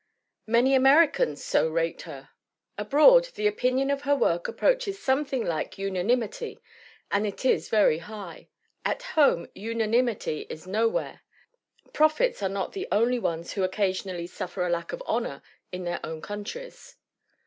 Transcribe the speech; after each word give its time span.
Many 0.47 0.73
Americans 0.73 1.43
so 1.43 1.69
rate 1.69 2.01
her. 2.09 2.29
Abroad, 2.75 3.25
the 3.35 3.45
opinion 3.45 3.91
of 3.91 4.01
her 4.01 4.15
work 4.15 4.47
approaches 4.47 4.97
something 4.97 5.45
like 5.45 5.77
unanimity 5.77 6.59
and 7.11 7.27
it 7.27 7.45
is 7.45 7.69
very 7.69 7.99
high. 7.99 8.47
At 8.83 9.03
home 9.03 9.47
unanimity 9.53 10.47
is 10.49 10.65
nowhere. 10.65 11.21
Prophets 11.93 12.41
are 12.41 12.49
not 12.49 12.73
the 12.73 12.87
only 12.91 13.19
ones 13.19 13.53
who 13.53 13.61
occasionally 13.63 14.25
suf 14.25 14.53
fer 14.53 14.65
a 14.65 14.71
lack 14.71 14.91
of 14.91 15.03
honor 15.05 15.43
in 15.71 15.83
their 15.83 16.03
own 16.03 16.19
countries. 16.23 16.97